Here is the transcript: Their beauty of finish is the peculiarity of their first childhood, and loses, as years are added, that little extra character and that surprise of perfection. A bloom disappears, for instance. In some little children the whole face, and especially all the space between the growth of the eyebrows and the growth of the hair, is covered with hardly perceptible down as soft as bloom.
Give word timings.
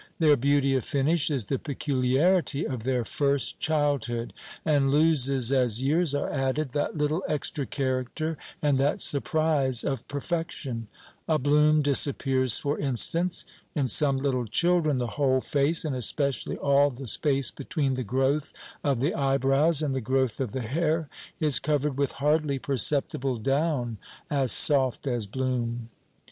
Their 0.17 0.35
beauty 0.35 0.73
of 0.73 0.83
finish 0.83 1.29
is 1.29 1.45
the 1.45 1.59
peculiarity 1.59 2.65
of 2.65 2.85
their 2.85 3.05
first 3.05 3.59
childhood, 3.59 4.33
and 4.65 4.89
loses, 4.89 5.53
as 5.53 5.83
years 5.83 6.15
are 6.15 6.31
added, 6.33 6.69
that 6.71 6.97
little 6.97 7.23
extra 7.27 7.67
character 7.67 8.35
and 8.63 8.79
that 8.79 8.99
surprise 8.99 9.83
of 9.83 10.07
perfection. 10.07 10.87
A 11.27 11.37
bloom 11.37 11.83
disappears, 11.83 12.57
for 12.57 12.79
instance. 12.79 13.45
In 13.75 13.87
some 13.87 14.17
little 14.17 14.47
children 14.47 14.97
the 14.97 15.05
whole 15.21 15.39
face, 15.39 15.85
and 15.85 15.95
especially 15.95 16.57
all 16.57 16.89
the 16.89 17.05
space 17.05 17.51
between 17.51 17.93
the 17.93 18.01
growth 18.03 18.53
of 18.83 19.01
the 19.01 19.13
eyebrows 19.13 19.83
and 19.83 19.93
the 19.93 20.01
growth 20.01 20.39
of 20.39 20.51
the 20.51 20.61
hair, 20.63 21.09
is 21.39 21.59
covered 21.59 21.95
with 21.99 22.13
hardly 22.13 22.57
perceptible 22.57 23.37
down 23.37 23.99
as 24.31 24.51
soft 24.51 25.05
as 25.05 25.27
bloom. 25.27 25.89